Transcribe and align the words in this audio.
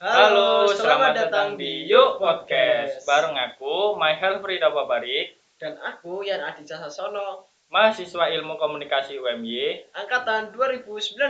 Halo, 0.00 0.64
selamat 0.72 1.12
datang 1.12 1.60
di 1.60 1.84
Yuk 1.84 2.16
Podcast. 2.16 3.04
Bareng 3.04 3.36
aku, 3.36 4.00
My 4.00 4.16
Health 4.16 4.40
Frida 4.40 4.72
Babarik, 4.72 5.44
Dan 5.60 5.76
aku 5.76 6.24
Yan 6.24 6.40
Aditya 6.40 6.80
Sasono, 6.80 7.52
mahasiswa 7.68 8.32
Ilmu 8.32 8.56
Komunikasi 8.56 9.20
UMY. 9.20 9.92
angkatan 9.92 10.56
2019. 10.56 11.20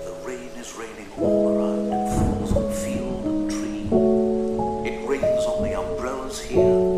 The 0.00 0.14
rain 0.24 0.52
is 0.56 0.72
raining 0.72 1.12
all 1.20 1.52
around. 1.52 1.92
It 1.92 2.08
falls 2.08 2.56
on 2.56 2.72
field 2.72 3.20
and 3.28 3.52
tree. 3.52 3.84
It 4.88 4.96
rains 5.04 5.44
on 5.44 5.60
the 5.60 5.76
umbrellas 5.76 6.40
here 6.40 6.88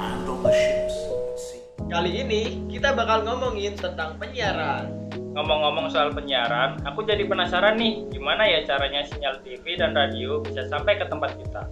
and 0.00 0.24
on 0.24 0.40
the 0.40 0.56
ships 0.56 0.96
at 1.04 1.36
sea. 1.36 1.60
Kali 1.92 2.24
ini 2.24 2.64
kita 2.72 2.96
bakal 2.96 3.28
ngomongin 3.28 3.76
tentang 3.76 4.16
penyiaran. 4.16 5.07
Ngomong-ngomong 5.36 5.92
soal 5.92 6.08
penyiaran, 6.16 6.80
aku 6.88 7.04
jadi 7.04 7.28
penasaran 7.28 7.76
nih, 7.76 8.08
gimana 8.08 8.48
ya 8.48 8.64
caranya 8.64 9.04
sinyal 9.04 9.44
TV 9.44 9.76
dan 9.76 9.92
radio 9.92 10.40
bisa 10.40 10.64
sampai 10.72 10.96
ke 10.96 11.04
tempat 11.04 11.36
kita? 11.36 11.62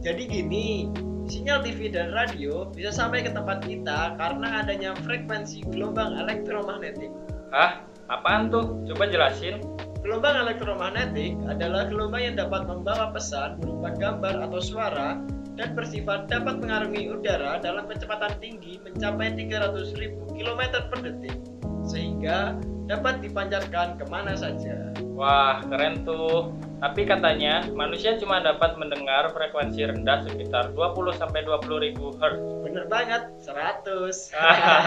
Jadi 0.00 0.22
gini, 0.26 0.88
sinyal 1.28 1.60
TV 1.60 1.92
dan 1.92 2.10
radio 2.16 2.66
bisa 2.72 2.88
sampai 2.88 3.20
ke 3.20 3.30
tempat 3.30 3.62
kita 3.68 4.16
karena 4.16 4.64
adanya 4.64 4.96
frekuensi 5.04 5.60
gelombang 5.68 6.16
elektromagnetik. 6.16 7.12
Hah? 7.52 7.84
Apaan 8.08 8.48
tuh? 8.48 8.80
Coba 8.88 9.08
jelasin. 9.08 9.60
Gelombang 10.02 10.34
elektromagnetik 10.48 11.38
adalah 11.46 11.86
gelombang 11.86 12.32
yang 12.32 12.36
dapat 12.40 12.66
membawa 12.66 13.14
pesan 13.14 13.60
berupa 13.62 13.94
gambar 13.94 14.50
atau 14.50 14.58
suara 14.58 15.22
dan 15.56 15.76
bersifat 15.76 16.28
dapat 16.32 16.60
mengarungi 16.60 17.12
udara 17.12 17.60
dalam 17.60 17.84
kecepatan 17.88 18.32
tinggi 18.40 18.80
mencapai 18.80 19.36
300.000 19.36 20.32
km 20.32 20.62
per 20.88 20.98
detik 21.04 21.36
sehingga 21.84 22.56
dapat 22.86 23.22
dipancarkan 23.22 23.96
ke 23.98 24.04
mana 24.10 24.34
saja. 24.34 24.90
Wah, 25.14 25.62
keren 25.70 26.02
tuh. 26.02 26.50
Tapi 26.82 27.06
katanya, 27.06 27.62
manusia 27.78 28.18
cuma 28.18 28.42
dapat 28.42 28.74
mendengar 28.74 29.30
frekuensi 29.30 29.86
rendah 29.86 30.26
sekitar 30.26 30.74
20-20 30.74 31.22
ribu 31.78 32.10
Hz. 32.18 32.34
Bener 32.66 32.84
banget, 32.90 33.22
100. 33.38 34.34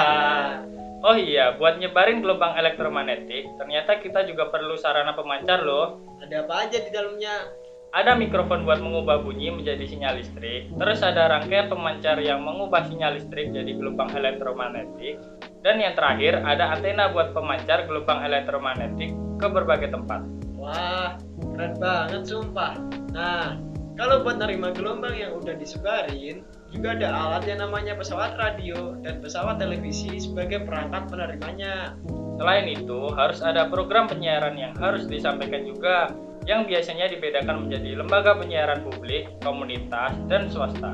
oh 1.08 1.16
iya, 1.16 1.56
buat 1.56 1.80
nyebarin 1.80 2.20
gelombang 2.20 2.60
elektromagnetik, 2.60 3.48
ternyata 3.56 4.04
kita 4.04 4.28
juga 4.28 4.52
perlu 4.52 4.76
sarana 4.76 5.16
pemancar 5.16 5.64
loh. 5.64 6.04
Ada 6.20 6.44
apa 6.44 6.68
aja 6.68 6.78
di 6.84 6.92
dalamnya? 6.92 7.65
Ada 7.92 8.18
mikrofon 8.18 8.66
buat 8.66 8.82
mengubah 8.82 9.22
bunyi 9.22 9.54
menjadi 9.54 9.86
sinyal 9.86 10.18
listrik, 10.20 10.74
terus 10.74 11.00
ada 11.06 11.30
rangkaian 11.32 11.70
pemancar 11.70 12.18
yang 12.24 12.42
mengubah 12.42 12.88
sinyal 12.90 13.16
listrik 13.16 13.54
jadi 13.54 13.72
gelombang 13.78 14.12
elektromagnetik, 14.12 15.22
dan 15.62 15.78
yang 15.78 15.94
terakhir 15.94 16.42
ada 16.42 16.74
antena 16.74 17.14
buat 17.14 17.32
pemancar 17.32 17.86
gelombang 17.86 18.26
elektromagnetik 18.26 19.14
ke 19.40 19.48
berbagai 19.48 19.94
tempat. 19.94 20.26
Wah, 20.56 21.16
keren 21.56 21.74
banget 21.78 22.24
sumpah. 22.26 22.74
Nah, 23.14 23.62
kalau 23.96 24.28
buat 24.28 24.44
nerima 24.44 24.76
gelombang 24.76 25.16
yang 25.16 25.40
udah 25.40 25.56
disebarin, 25.56 26.44
juga 26.76 27.00
ada 27.00 27.08
alat 27.16 27.48
yang 27.48 27.64
namanya 27.64 27.96
pesawat 27.96 28.36
radio 28.36 29.00
dan 29.00 29.24
pesawat 29.24 29.56
televisi 29.56 30.20
sebagai 30.20 30.68
perangkat 30.68 31.08
penerimanya. 31.08 31.96
Selain 32.36 32.68
itu, 32.68 33.08
harus 33.16 33.40
ada 33.40 33.72
program 33.72 34.12
penyiaran 34.12 34.60
yang 34.60 34.76
harus 34.76 35.08
disampaikan 35.08 35.64
juga, 35.64 36.12
yang 36.46 36.70
biasanya 36.70 37.10
dibedakan 37.10 37.68
menjadi 37.68 38.02
lembaga 38.02 38.38
penyiaran 38.38 38.86
publik, 38.86 39.34
komunitas, 39.42 40.14
dan 40.30 40.46
swasta. 40.50 40.94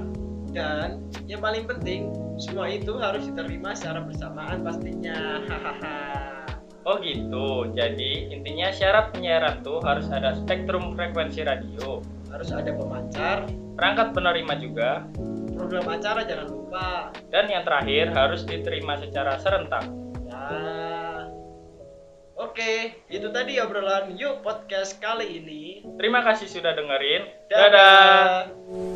Dan 0.52 1.08
yang 1.28 1.40
paling 1.40 1.68
penting, 1.68 2.12
semua 2.40 2.72
itu 2.72 2.96
harus 3.00 3.28
diterima 3.28 3.72
secara 3.76 4.04
bersamaan 4.04 4.64
pastinya. 4.64 5.44
Hahaha. 5.48 6.22
Oh 6.82 6.98
gitu, 6.98 7.70
jadi 7.78 8.34
intinya 8.34 8.74
syarat 8.74 9.14
penyiaran 9.14 9.62
tuh 9.62 9.78
harus 9.86 10.10
ada 10.10 10.34
spektrum 10.34 10.98
frekuensi 10.98 11.46
radio, 11.46 12.02
harus 12.34 12.50
ada 12.50 12.74
pemancar, 12.74 13.46
perangkat 13.78 14.18
penerima 14.18 14.54
juga, 14.58 15.06
program 15.54 15.86
acara 15.94 16.26
jangan 16.26 16.50
lupa. 16.50 17.14
dan 17.30 17.46
yang 17.54 17.62
terakhir 17.62 18.10
harus 18.18 18.42
diterima 18.50 18.98
secara 18.98 19.38
serentak. 19.38 19.86
Oke, 22.62 22.94
itu 23.10 23.26
tadi 23.34 23.58
obrolan 23.58 24.14
Yuk 24.14 24.46
Podcast 24.46 25.02
kali 25.02 25.42
ini. 25.42 25.82
Terima 25.98 26.22
kasih 26.22 26.46
sudah 26.46 26.78
dengerin. 26.78 27.26
Dadah. 27.50 27.66
Dadah. 27.74 28.91